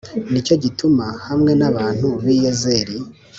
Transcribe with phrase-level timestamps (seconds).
[0.31, 2.97] Ni cyo gituma hamwe n’abantu b’i Yezeri,